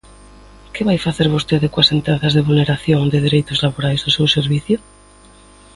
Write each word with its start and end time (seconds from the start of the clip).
¿Que 0.73 0.83
vai 0.87 0.97
facer 1.07 1.27
vostede 1.35 1.71
coas 1.73 1.89
sentenzas 1.93 2.33
de 2.33 2.45
vulneración 2.47 3.01
de 3.11 3.23
dereitos 3.25 3.61
laborais 3.65 4.01
do 4.05 4.11
seu 4.17 4.27
servizo? 4.37 4.77